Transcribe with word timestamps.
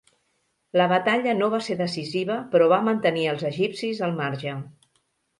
La 0.79 0.85
batalla 0.91 1.33
no 1.41 1.49
va 1.55 1.59
ser 1.65 1.75
decisiva 1.81 2.37
però 2.55 2.69
va 2.71 2.79
mantenir 2.87 3.25
els 3.33 3.43
egipcis 3.51 4.01
al 4.07 4.15
marge. 4.23 4.55